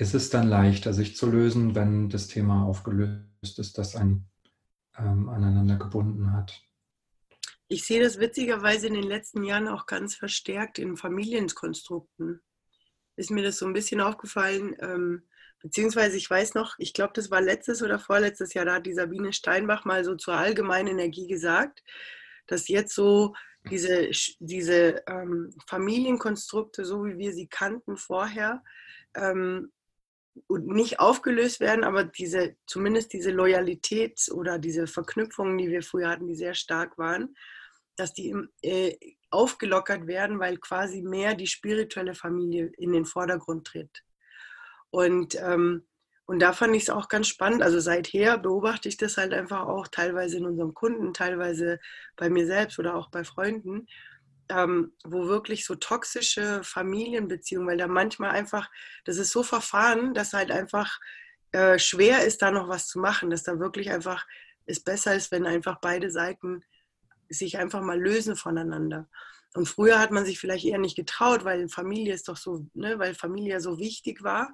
[0.00, 4.30] ist es dann leichter, sich zu lösen, wenn das Thema aufgelöst ist, das einen
[4.98, 6.62] ähm, aneinander gebunden hat.
[7.68, 12.40] Ich sehe das witzigerweise in den letzten Jahren auch ganz verstärkt in Familienkonstrukten.
[13.16, 15.28] Ist mir das so ein bisschen aufgefallen, ähm,
[15.60, 18.94] beziehungsweise ich weiß noch, ich glaube, das war letztes oder vorletztes Jahr, da hat die
[18.94, 21.82] Sabine Steinbach mal so zur allgemeinen Energie gesagt,
[22.46, 23.34] dass jetzt so
[23.70, 28.64] diese, diese ähm, Familienkonstrukte, so wie wir sie kannten vorher,
[29.14, 29.70] ähm,
[30.48, 36.26] nicht aufgelöst werden, aber diese, zumindest diese Loyalität oder diese Verknüpfungen, die wir früher hatten,
[36.26, 37.34] die sehr stark waren,
[37.96, 38.96] dass die äh,
[39.30, 44.02] aufgelockert werden, weil quasi mehr die spirituelle Familie in den Vordergrund tritt.
[44.90, 45.86] Und, ähm,
[46.26, 47.62] und da fand ich es auch ganz spannend.
[47.62, 51.78] Also seither beobachte ich das halt einfach auch teilweise in unserem Kunden, teilweise
[52.16, 53.86] bei mir selbst oder auch bei Freunden,
[54.50, 58.70] ähm, wo wirklich so toxische Familienbeziehungen, weil da manchmal einfach,
[59.04, 60.98] das ist so verfahren, dass halt einfach
[61.52, 64.26] äh, schwer ist, da noch was zu machen, dass da wirklich einfach
[64.66, 66.62] es besser ist, wenn einfach beide Seiten
[67.28, 69.08] sich einfach mal lösen voneinander.
[69.54, 72.98] Und früher hat man sich vielleicht eher nicht getraut, weil Familie ist doch so, ne,
[72.98, 74.52] weil Familie so wichtig war.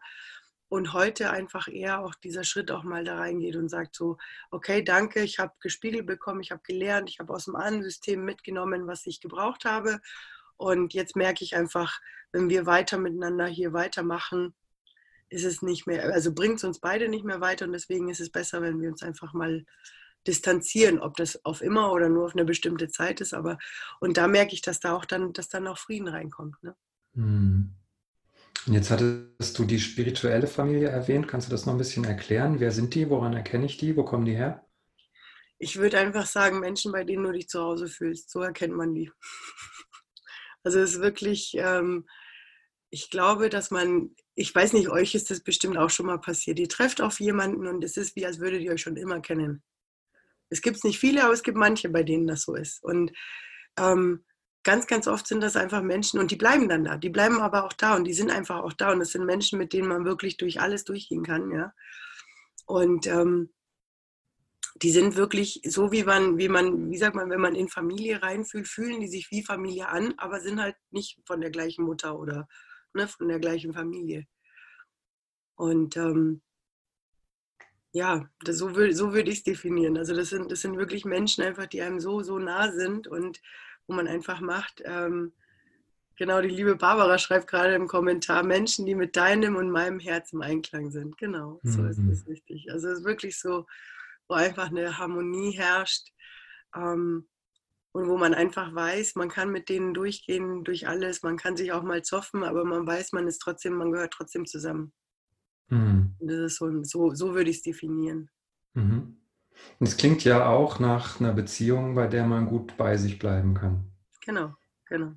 [0.69, 4.19] Und heute einfach eher auch dieser Schritt auch mal da reingeht und sagt so,
[4.51, 8.25] okay, danke, ich habe gespiegelt bekommen, ich habe gelernt, ich habe aus dem anderen System
[8.25, 10.01] mitgenommen, was ich gebraucht habe.
[10.57, 12.01] Und jetzt merke ich einfach,
[12.33, 14.55] wenn wir weiter miteinander hier weitermachen,
[15.29, 18.21] ist es nicht mehr, also bringt es uns beide nicht mehr weiter und deswegen ist
[18.21, 19.65] es besser, wenn wir uns einfach mal
[20.27, 23.35] distanzieren, ob das auf immer oder nur auf eine bestimmte Zeit ist.
[23.35, 23.59] Aber
[24.01, 26.61] und da merke ich, dass da auch dann, dass dann auch Frieden reinkommt.
[26.63, 26.75] Ne?
[27.15, 27.75] Hm.
[28.67, 31.29] Und jetzt hattest du die spirituelle Familie erwähnt.
[31.29, 32.59] Kannst du das noch ein bisschen erklären?
[32.59, 33.09] Wer sind die?
[33.11, 33.97] Woran erkenne ich die?
[33.97, 34.67] Wo kommen die her?
[35.59, 38.31] Ich würde einfach sagen, Menschen, bei denen du dich zu Hause fühlst.
[38.31, 39.11] So erkennt man die.
[40.63, 42.09] Also es ist wirklich, ähm,
[42.91, 46.59] ich glaube, dass man, ich weiß nicht, euch ist das bestimmt auch schon mal passiert.
[46.59, 49.63] Ihr trefft auf jemanden und es ist wie, als würdet ihr euch schon immer kennen.
[50.49, 52.83] Es gibt nicht viele, aber es gibt manche, bei denen das so ist.
[52.83, 53.13] Und
[53.79, 54.25] ähm,
[54.67, 56.97] ganz, ganz oft sind das einfach Menschen und die bleiben dann da.
[56.97, 58.91] Die bleiben aber auch da und die sind einfach auch da.
[58.91, 61.53] Und das sind Menschen, mit denen man wirklich durch alles durchgehen kann.
[61.53, 61.73] Ja?
[62.67, 63.55] Und ähm,
[64.83, 68.21] die sind wirklich so, wie man, wie man, wie sagt man, wenn man in Familie
[68.23, 72.19] reinfühlt, fühlen die sich wie Familie an, aber sind halt nicht von der gleichen Mutter
[72.19, 72.49] oder
[72.93, 74.27] ne, von der gleichen Familie.
[75.55, 76.43] Und ähm,
[77.93, 79.97] ja, das, so, so würde ich es definieren.
[79.97, 83.41] Also das sind, das sind wirklich Menschen einfach, die einem so, so nah sind und
[83.87, 84.83] wo man einfach macht.
[84.85, 85.33] Ähm,
[86.17, 90.33] genau, die liebe Barbara schreibt gerade im Kommentar, Menschen, die mit deinem und meinem Herz
[90.33, 91.19] im Einklang sind.
[91.19, 91.91] Genau, so mhm.
[91.91, 92.71] ist es richtig.
[92.71, 93.67] Also es ist wirklich so,
[94.29, 96.09] wo einfach eine Harmonie herrscht.
[96.75, 97.27] Ähm,
[97.97, 101.73] und wo man einfach weiß, man kann mit denen durchgehen durch alles, man kann sich
[101.73, 104.93] auch mal zoffen, aber man weiß, man ist trotzdem, man gehört trotzdem zusammen.
[105.69, 106.15] Mhm.
[106.21, 108.29] Das ist so, so, so würde ich es definieren.
[108.75, 109.17] Mhm.
[109.79, 113.55] Und es klingt ja auch nach einer Beziehung, bei der man gut bei sich bleiben
[113.55, 113.91] kann.
[114.25, 114.55] Genau,
[114.87, 115.13] genau.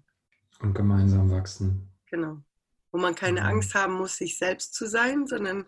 [0.60, 1.90] Und gemeinsam wachsen.
[2.10, 2.42] Genau.
[2.92, 3.48] Wo man keine mhm.
[3.48, 5.66] Angst haben muss, sich selbst zu sein, sondern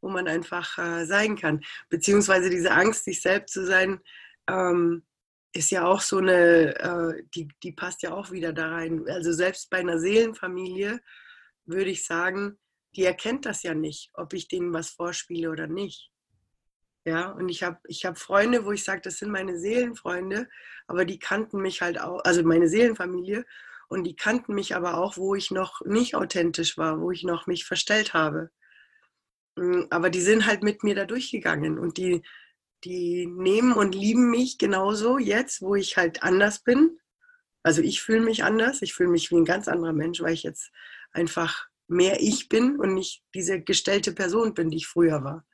[0.00, 1.64] wo man einfach äh, sein kann.
[1.88, 4.00] Beziehungsweise diese Angst, sich selbst zu sein,
[4.48, 5.02] ähm,
[5.52, 9.04] ist ja auch so eine, äh, die, die passt ja auch wieder da rein.
[9.08, 11.00] Also selbst bei einer Seelenfamilie
[11.64, 12.58] würde ich sagen,
[12.94, 16.10] die erkennt das ja nicht, ob ich denen was vorspiele oder nicht.
[17.06, 20.48] Ja, und ich habe ich hab Freunde, wo ich sage, das sind meine Seelenfreunde,
[20.88, 23.46] aber die kannten mich halt auch, also meine Seelenfamilie,
[23.88, 27.46] und die kannten mich aber auch, wo ich noch nicht authentisch war, wo ich noch
[27.46, 28.50] mich verstellt habe.
[29.56, 32.22] Mm, aber die sind halt mit mir da durchgegangen und die,
[32.82, 36.98] die nehmen und lieben mich genauso jetzt, wo ich halt anders bin.
[37.62, 40.42] Also ich fühle mich anders, ich fühle mich wie ein ganz anderer Mensch, weil ich
[40.42, 40.72] jetzt
[41.12, 45.46] einfach mehr ich bin und nicht diese gestellte Person bin, die ich früher war.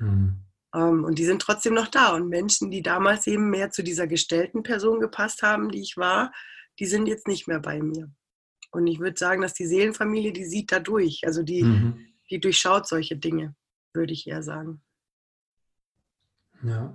[0.00, 0.45] Mhm.
[0.76, 2.14] Ähm, und die sind trotzdem noch da.
[2.14, 6.32] Und Menschen, die damals eben mehr zu dieser gestellten Person gepasst haben, die ich war,
[6.78, 8.10] die sind jetzt nicht mehr bei mir.
[8.70, 11.22] Und ich würde sagen, dass die Seelenfamilie, die sieht da durch.
[11.24, 12.06] Also die, mhm.
[12.30, 13.54] die durchschaut solche Dinge,
[13.94, 14.82] würde ich eher sagen.
[16.62, 16.94] Ja.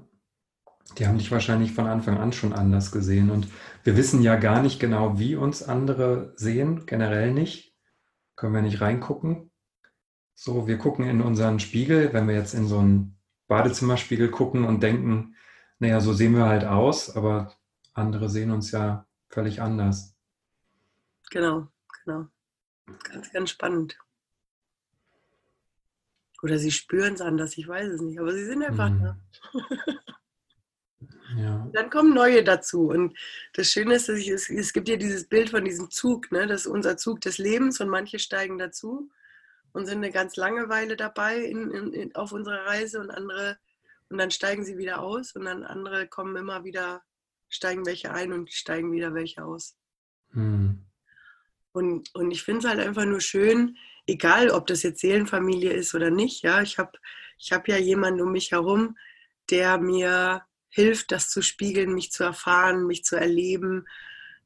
[0.97, 3.31] Die haben dich wahrscheinlich von Anfang an schon anders gesehen.
[3.31, 3.47] Und
[3.83, 7.73] wir wissen ja gar nicht genau, wie uns andere sehen, generell nicht.
[8.35, 9.51] Können wir nicht reingucken.
[10.35, 13.20] So, wir gucken in unseren Spiegel, wenn wir jetzt in so einen
[13.51, 15.35] Badezimmerspiegel gucken und denken,
[15.77, 17.53] naja, so sehen wir halt aus, aber
[17.93, 20.15] andere sehen uns ja völlig anders.
[21.31, 21.67] Genau,
[22.05, 22.27] genau.
[23.03, 23.99] Ganz, ganz spannend.
[26.41, 29.03] Oder sie spüren es anders, ich weiß es nicht, aber sie sind einfach mhm.
[29.03, 29.17] da.
[31.37, 31.69] ja.
[31.73, 32.87] Dann kommen neue dazu.
[32.87, 33.17] Und
[33.51, 36.47] das Schöne ist, dass ich, es, es gibt ja dieses Bild von diesem Zug, ne?
[36.47, 39.11] das ist unser Zug des Lebens und manche steigen dazu
[39.73, 43.57] und sind eine ganz lange Weile dabei in, in, in, auf unserer Reise und andere,
[44.09, 47.01] und dann steigen sie wieder aus und dann andere kommen immer wieder,
[47.49, 49.77] steigen welche ein und steigen wieder welche aus.
[50.31, 50.85] Mhm.
[51.71, 55.95] Und, und ich finde es halt einfach nur schön, egal ob das jetzt Seelenfamilie ist
[55.95, 56.43] oder nicht.
[56.43, 56.91] Ja, ich habe
[57.37, 58.97] ich hab ja jemanden um mich herum,
[59.49, 63.85] der mir hilft, das zu spiegeln, mich zu erfahren, mich zu erleben,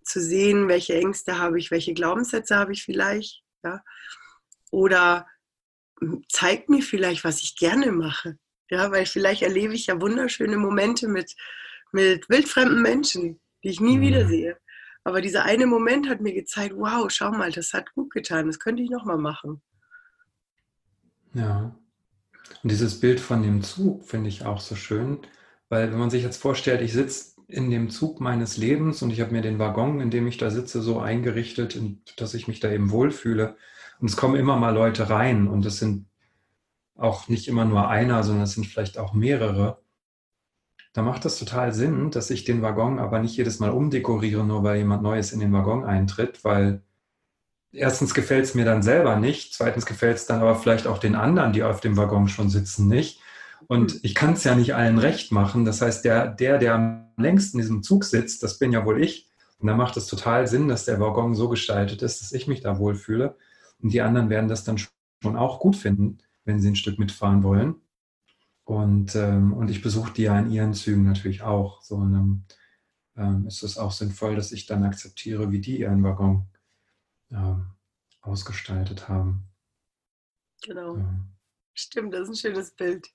[0.03, 3.43] zu sehen, welche Ängste habe ich, welche Glaubenssätze habe ich vielleicht.
[3.63, 3.83] Ja?
[4.71, 5.27] Oder
[6.29, 8.37] zeigt mir vielleicht, was ich gerne mache.
[8.69, 11.35] Ja, weil vielleicht erlebe ich ja wunderschöne Momente mit,
[11.91, 14.01] mit wildfremden Menschen, die ich nie mhm.
[14.01, 14.57] wiedersehe.
[15.03, 18.59] Aber dieser eine Moment hat mir gezeigt, wow, schau mal, das hat gut getan, das
[18.59, 19.61] könnte ich nochmal machen.
[21.35, 21.75] Ja.
[22.63, 25.19] Und dieses Bild von dem Zug finde ich auch so schön,
[25.69, 29.21] weil wenn man sich jetzt vorstellt, ich sitze in dem Zug meines Lebens und ich
[29.21, 31.79] habe mir den Waggon, in dem ich da sitze, so eingerichtet,
[32.17, 33.55] dass ich mich da eben wohlfühle.
[33.99, 36.07] Und es kommen immer mal Leute rein und es sind
[36.95, 39.79] auch nicht immer nur einer, sondern es sind vielleicht auch mehrere
[40.95, 44.63] da macht es total Sinn, dass ich den Waggon aber nicht jedes Mal umdekoriere, nur
[44.63, 46.83] weil jemand Neues in den Waggon eintritt, weil
[47.73, 51.15] erstens gefällt es mir dann selber nicht, zweitens gefällt es dann aber vielleicht auch den
[51.15, 53.19] anderen, die auf dem Waggon schon sitzen, nicht.
[53.67, 53.99] Und hm.
[54.03, 55.65] ich kann es ja nicht allen recht machen.
[55.65, 59.03] Das heißt, der, der, der am längsten in diesem Zug sitzt, das bin ja wohl
[59.03, 59.29] ich.
[59.59, 62.61] Und da macht es total Sinn, dass der Waggon so gestaltet ist, dass ich mich
[62.61, 63.35] da wohlfühle.
[63.79, 67.43] Und die anderen werden das dann schon auch gut finden, wenn sie ein Stück mitfahren
[67.43, 67.75] wollen.
[68.63, 71.81] Und, ähm, und ich besuche die ja in ihren Zügen natürlich auch.
[71.81, 72.45] So dann
[73.15, 76.47] ähm, ist es auch sinnvoll, dass ich dann akzeptiere, wie die ihren Waggon
[77.31, 77.67] ähm,
[78.21, 79.47] ausgestaltet haben.
[80.63, 80.97] Genau.
[80.97, 81.25] Ja.
[81.73, 83.07] Stimmt, das ist ein schönes Bild.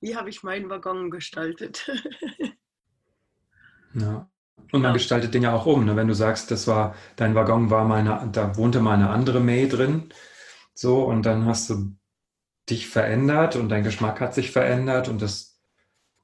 [0.00, 1.90] Wie habe ich meinen Waggon gestaltet?
[3.94, 4.30] ja.
[4.72, 5.84] Und man gestaltet den ja auch um.
[5.84, 5.96] Ne?
[5.96, 9.68] Wenn du sagst, das war, dein Waggon war meine, da wohnte mal eine andere May
[9.68, 10.10] drin.
[10.74, 11.96] So, und dann hast du
[12.68, 15.60] dich verändert und dein Geschmack hat sich verändert und das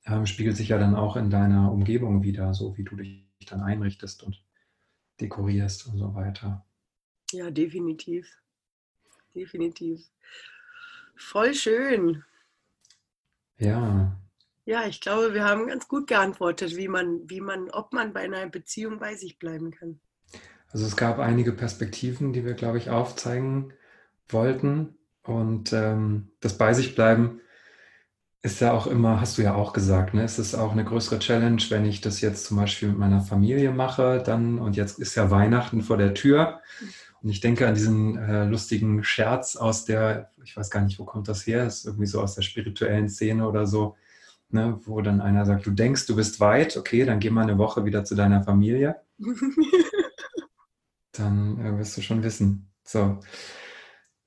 [0.07, 3.61] ähm, spiegelt sich ja dann auch in deiner Umgebung wieder, so wie du dich dann
[3.61, 4.45] einrichtest und
[5.21, 6.67] dekorierst und so weiter.
[7.31, 8.29] Ja, definitiv.
[9.35, 10.11] Definitiv.
[11.17, 12.25] Voll schön.
[13.59, 14.22] Ja.
[14.65, 18.21] Ja, ich glaube, wir haben ganz gut geantwortet, wie man, wie man, ob man bei
[18.21, 19.99] einer Beziehung bei sich bleiben kann.
[20.71, 23.73] Also es gab einige Perspektiven, die wir, glaube ich, aufzeigen
[24.29, 24.97] wollten.
[25.23, 27.41] Und ähm, das bei sich bleiben
[28.43, 30.25] ist ja auch immer, hast du ja auch gesagt, ne?
[30.25, 33.71] es ist auch eine größere Challenge, wenn ich das jetzt zum Beispiel mit meiner Familie
[33.71, 36.61] mache, dann und jetzt ist ja Weihnachten vor der Tür.
[37.23, 41.05] Und ich denke an diesen äh, lustigen Scherz aus der, ich weiß gar nicht, wo
[41.05, 43.95] kommt das her, ist irgendwie so aus der spirituellen Szene oder so,
[44.53, 44.79] ne?
[44.85, 47.85] wo dann einer sagt, du denkst, du bist weit, okay, dann geh mal eine Woche
[47.85, 49.01] wieder zu deiner Familie.
[51.13, 52.73] dann äh, wirst du schon wissen.
[52.85, 53.21] So,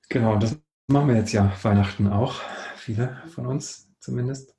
[0.08, 0.58] genau, das
[0.88, 2.40] machen wir jetzt ja Weihnachten auch,
[2.76, 4.56] viele von uns zumindest.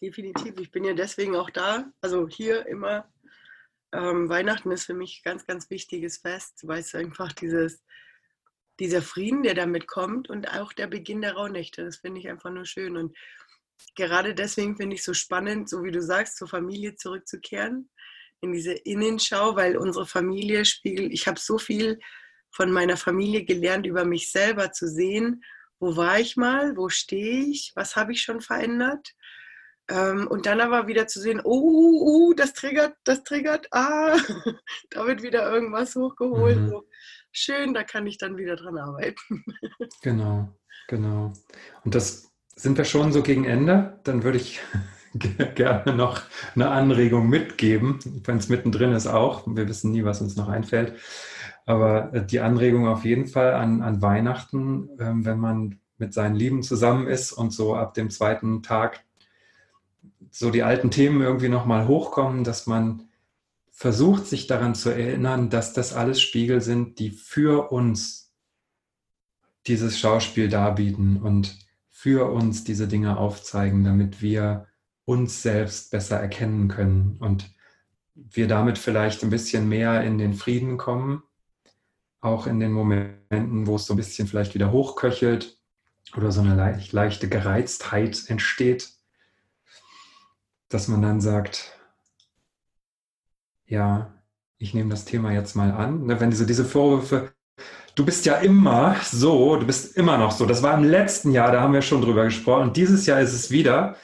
[0.00, 0.58] Definitiv.
[0.60, 1.90] Ich bin ja deswegen auch da.
[2.00, 3.10] Also hier immer.
[3.92, 7.82] Ähm, Weihnachten ist für mich ein ganz, ganz wichtiges Fest, weil es einfach dieses,
[8.80, 12.50] dieser Frieden, der damit kommt und auch der Beginn der Rauhnächte, das finde ich einfach
[12.50, 12.96] nur schön.
[12.96, 13.16] Und
[13.94, 17.90] gerade deswegen finde ich es so spannend, so wie du sagst, zur Familie zurückzukehren,
[18.40, 21.98] in diese Innenschau, weil unsere Familie spiegelt, ich habe so viel
[22.50, 25.42] von meiner Familie gelernt, über mich selber zu sehen,
[25.80, 29.14] wo war ich mal, wo stehe ich, was habe ich schon verändert.
[29.88, 34.16] Ähm, und dann aber wieder zu sehen, oh, uh, das triggert, das triggert, ah,
[34.90, 36.58] da wird wieder irgendwas hochgeholt.
[36.58, 36.80] Mhm.
[37.32, 39.44] Schön, da kann ich dann wieder dran arbeiten.
[40.02, 40.56] genau,
[40.88, 41.32] genau.
[41.84, 43.98] Und das sind wir schon so gegen Ende.
[44.04, 44.60] Dann würde ich
[45.54, 46.22] gerne noch
[46.54, 49.46] eine Anregung mitgeben, wenn es mittendrin ist auch.
[49.46, 50.94] Wir wissen nie, was uns noch einfällt.
[51.66, 56.34] Aber äh, die Anregung auf jeden Fall an, an Weihnachten, ähm, wenn man mit seinen
[56.34, 59.04] Lieben zusammen ist und so ab dem zweiten Tag
[60.30, 63.04] so die alten Themen irgendwie nochmal hochkommen, dass man
[63.70, 68.32] versucht, sich daran zu erinnern, dass das alles Spiegel sind, die für uns
[69.68, 71.63] dieses Schauspiel darbieten und
[72.04, 74.66] für uns diese Dinge aufzeigen, damit wir
[75.06, 77.50] uns selbst besser erkennen können und
[78.14, 81.22] wir damit vielleicht ein bisschen mehr in den Frieden kommen,
[82.20, 85.58] auch in den Momenten, wo es so ein bisschen vielleicht wieder hochköchelt
[86.14, 88.90] oder so eine leicht, leichte Gereiztheit entsteht,
[90.68, 91.72] dass man dann sagt,
[93.64, 94.12] ja,
[94.58, 96.04] ich nehme das Thema jetzt mal an.
[96.04, 97.32] Ne, wenn diese, diese Vorwürfe,
[97.94, 100.46] du bist ja immer so, du bist immer noch so.
[100.46, 102.64] Das war im letzten Jahr, da haben wir schon drüber gesprochen.
[102.64, 103.96] Und dieses Jahr ist es wieder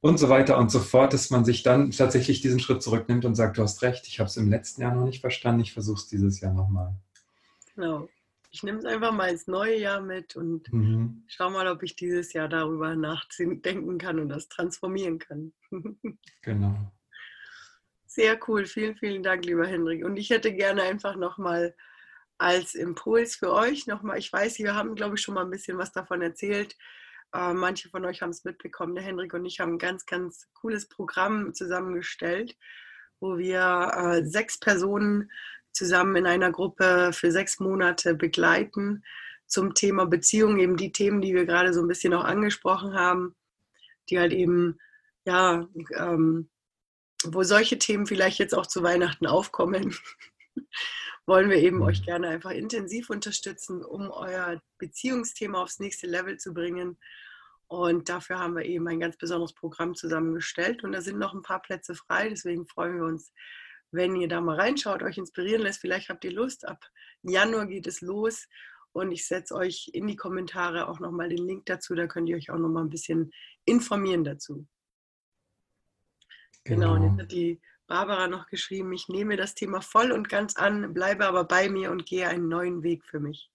[0.00, 3.34] und so weiter und so fort, dass man sich dann tatsächlich diesen Schritt zurücknimmt und
[3.34, 6.00] sagt, du hast recht, ich habe es im letzten Jahr noch nicht verstanden, ich versuche
[6.00, 6.94] es dieses Jahr nochmal.
[7.74, 8.08] Genau.
[8.52, 11.22] Ich nehme es einfach mal ins neue Jahr mit und mhm.
[11.28, 15.52] schau mal, ob ich dieses Jahr darüber nachdenken kann und das transformieren kann.
[16.42, 16.74] genau.
[18.06, 18.66] Sehr cool.
[18.66, 20.04] Vielen, vielen Dank, lieber Hendrik.
[20.04, 21.76] Und ich hätte gerne einfach nochmal
[22.40, 25.76] als Impuls für euch nochmal, ich weiß, wir haben, glaube ich, schon mal ein bisschen
[25.76, 26.74] was davon erzählt.
[27.34, 28.94] Äh, manche von euch haben es mitbekommen.
[28.94, 32.56] Der Hendrik und ich haben ein ganz, ganz cooles Programm zusammengestellt,
[33.20, 35.30] wo wir äh, sechs Personen
[35.72, 39.04] zusammen in einer Gruppe für sechs Monate begleiten
[39.46, 43.36] zum Thema Beziehung, eben die Themen, die wir gerade so ein bisschen auch angesprochen haben,
[44.08, 44.78] die halt eben,
[45.26, 46.48] ja, ähm,
[47.24, 49.94] wo solche Themen vielleicht jetzt auch zu Weihnachten aufkommen,
[51.30, 51.84] wollen wir eben mhm.
[51.84, 56.98] euch gerne einfach intensiv unterstützen, um euer Beziehungsthema aufs nächste Level zu bringen.
[57.68, 60.82] Und dafür haben wir eben ein ganz besonderes Programm zusammengestellt.
[60.82, 62.30] Und da sind noch ein paar Plätze frei.
[62.30, 63.32] Deswegen freuen wir uns,
[63.92, 65.80] wenn ihr da mal reinschaut, euch inspirieren lässt.
[65.80, 66.66] Vielleicht habt ihr Lust.
[66.66, 66.84] Ab
[67.22, 68.48] Januar geht es los.
[68.90, 71.94] Und ich setze euch in die Kommentare auch nochmal den Link dazu.
[71.94, 73.30] Da könnt ihr euch auch nochmal ein bisschen
[73.66, 74.66] informieren dazu.
[76.64, 76.94] Genau.
[76.94, 80.56] genau, und jetzt hat die Barbara noch geschrieben, ich nehme das Thema voll und ganz
[80.56, 83.50] an, bleibe aber bei mir und gehe einen neuen Weg für mich.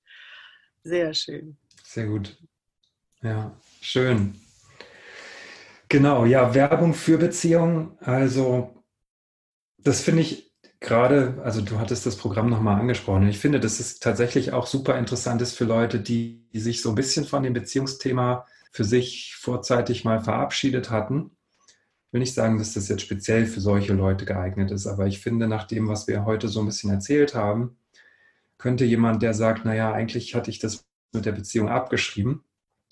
[0.84, 1.58] Sehr schön.
[1.86, 2.38] Sehr gut.
[3.22, 4.36] Ja, schön.
[5.88, 7.98] Genau, ja, Werbung für Beziehungen.
[8.02, 8.84] Also,
[9.78, 13.30] das finde ich gerade, also du hattest das Programm nochmal angesprochen.
[13.30, 16.90] Ich finde, das ist tatsächlich auch super interessant ist für Leute, die, die sich so
[16.90, 21.32] ein bisschen von dem Beziehungsthema für sich vorzeitig mal verabschiedet hatten
[22.16, 25.50] will nicht sagen, dass das jetzt speziell für solche Leute geeignet ist, aber ich finde,
[25.50, 27.76] nach dem, was wir heute so ein bisschen erzählt haben,
[28.58, 32.46] könnte jemand, der sagt, naja, eigentlich hatte ich das mit der Beziehung abgeschrieben,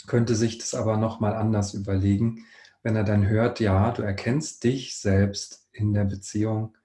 [0.07, 2.45] könnte sich das aber nochmal anders überlegen,
[2.81, 6.75] wenn er dann hört, ja, du erkennst dich selbst in der Beziehung,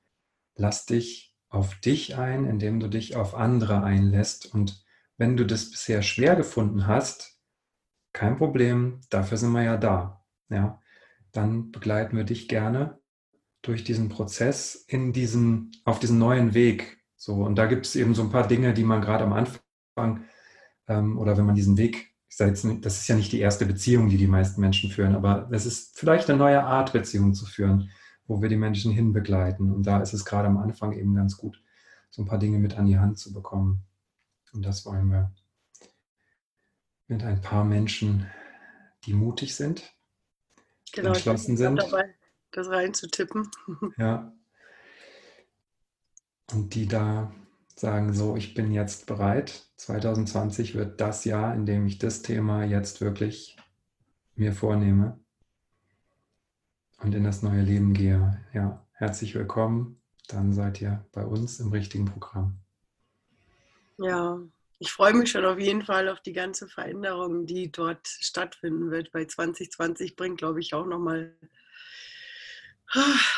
[0.54, 4.54] lass dich auf dich ein, indem du dich auf andere einlässt.
[4.54, 4.84] Und
[5.16, 7.40] wenn du das bisher schwer gefunden hast,
[8.12, 10.24] kein Problem, dafür sind wir ja da.
[10.50, 10.80] Ja,
[11.32, 12.98] dann begleiten wir dich gerne
[13.62, 16.98] durch diesen Prozess in diesen, auf diesen neuen Weg.
[17.16, 20.24] So, und da gibt es eben so ein paar Dinge, die man gerade am Anfang
[20.86, 24.16] ähm, oder wenn man diesen Weg, jetzt, das ist ja nicht die erste Beziehung, die
[24.16, 27.90] die meisten Menschen führen, aber es ist vielleicht eine neue Art, Beziehung zu führen,
[28.26, 29.72] wo wir die Menschen hinbegleiten.
[29.72, 31.60] Und da ist es gerade am Anfang eben ganz gut,
[32.10, 33.84] so ein paar Dinge mit an die Hand zu bekommen.
[34.52, 35.32] Und das wollen wir
[37.08, 38.26] mit ein paar Menschen,
[39.04, 39.97] die mutig sind,
[40.92, 41.76] genau, entschlossen sind.
[41.76, 42.14] Dabei,
[42.50, 43.50] das reinzutippen.
[43.96, 44.32] Ja.
[46.52, 47.30] Und die da
[47.76, 49.66] sagen, so, ich bin jetzt bereit.
[49.76, 53.56] 2020 wird das Jahr, in dem ich das Thema jetzt wirklich
[54.34, 55.18] mir vornehme
[57.02, 58.40] und in das neue Leben gehe.
[58.52, 60.00] Ja, herzlich willkommen.
[60.28, 62.58] Dann seid ihr bei uns im richtigen Programm.
[63.98, 64.40] Ja,
[64.78, 69.10] ich freue mich schon auf jeden Fall auf die ganze Veränderung, die dort stattfinden wird.
[69.10, 71.36] Bei 2020 bringt, glaube ich, auch nochmal.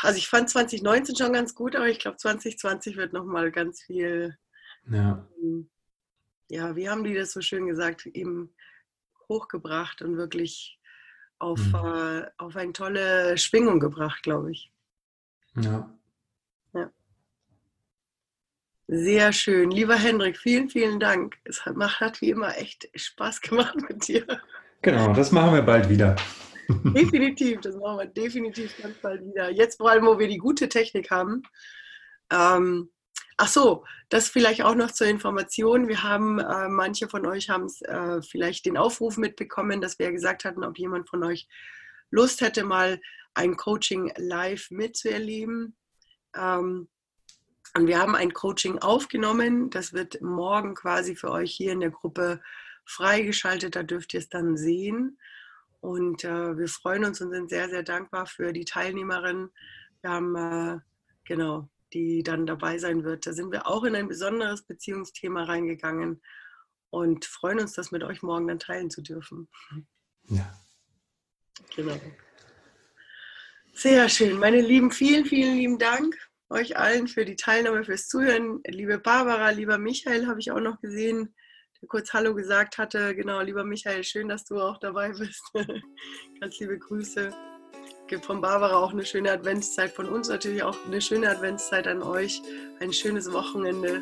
[0.01, 4.37] Also ich fand 2019 schon ganz gut, aber ich glaube 2020 wird nochmal ganz viel.
[4.89, 5.27] Ja.
[5.41, 5.69] Ähm,
[6.47, 8.53] ja, wie haben die das so schön gesagt, eben
[9.27, 10.79] hochgebracht und wirklich
[11.39, 11.75] auf, mhm.
[11.75, 14.71] äh, auf eine tolle Schwingung gebracht, glaube ich.
[15.55, 15.97] Ja.
[16.73, 16.91] Ja.
[18.93, 19.71] Sehr schön.
[19.71, 21.37] Lieber Hendrik, vielen, vielen Dank.
[21.45, 24.25] Es hat, hat wie immer echt Spaß gemacht mit dir.
[24.81, 26.17] Genau, das machen wir bald wieder.
[26.67, 29.49] Definitiv, das machen wir definitiv ganz bald wieder.
[29.49, 31.41] Jetzt vor allem, wo wir die gute Technik haben.
[32.33, 32.91] Ähm,
[33.37, 35.87] ach so, das vielleicht auch noch zur Information.
[35.87, 40.43] Wir haben, äh, manche von euch haben äh, vielleicht den Aufruf mitbekommen, dass wir gesagt
[40.43, 41.47] hatten, ob jemand von euch
[42.09, 42.99] Lust hätte, mal
[43.35, 45.77] ein Coaching live mitzuerleben.
[46.35, 46.89] Ähm,
[47.73, 49.69] Und wir haben ein Coaching aufgenommen.
[49.69, 52.41] Das wird morgen quasi für euch hier in der Gruppe
[52.85, 53.75] freigeschaltet.
[53.75, 55.17] Da dürft ihr es dann sehen.
[55.79, 59.49] Und äh, wir freuen uns und sind sehr, sehr dankbar für die Teilnehmerin.
[60.01, 60.79] Wir haben, äh,
[61.23, 63.25] genau, die dann dabei sein wird.
[63.25, 66.21] Da sind wir auch in ein besonderes Beziehungsthema reingegangen
[66.89, 69.47] und freuen uns, das mit euch morgen dann teilen zu dürfen.
[70.27, 70.53] Ja.
[71.75, 71.99] Genau.
[73.73, 74.37] Sehr schön.
[74.37, 76.15] Meine Lieben, vielen, vielen lieben Dank
[76.51, 78.61] euch allen für die Teilnahme, fürs Zuhören.
[78.67, 81.33] Liebe Barbara, lieber Michael, habe ich auch noch gesehen,
[81.81, 83.15] der kurz Hallo gesagt hatte.
[83.15, 85.41] Genau, lieber Michael, schön, dass du auch dabei bist.
[86.39, 87.33] Ganz liebe Grüße.
[88.07, 92.03] Gibt von Barbara auch eine schöne Adventszeit, von uns natürlich auch eine schöne Adventszeit an
[92.03, 92.41] euch.
[92.81, 94.01] Ein schönes Wochenende.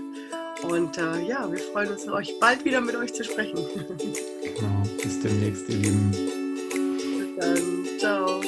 [0.63, 3.57] Und äh, ja, wir freuen uns, euch bald wieder mit euch zu sprechen.
[4.59, 4.83] Genau.
[5.01, 6.11] Bis demnächst, ihr Lieben.
[6.11, 7.99] Bis dann.
[7.99, 8.38] Ciao.